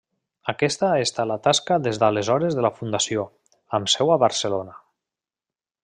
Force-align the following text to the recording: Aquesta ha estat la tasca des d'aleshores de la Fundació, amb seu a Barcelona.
Aquesta 0.51 0.87
ha 0.93 1.01
estat 1.07 1.29
la 1.31 1.37
tasca 1.47 1.77
des 1.89 1.99
d'aleshores 2.03 2.57
de 2.61 2.65
la 2.67 2.73
Fundació, 2.79 3.29
amb 3.79 3.93
seu 3.97 4.15
a 4.15 4.19
Barcelona. 4.25 4.79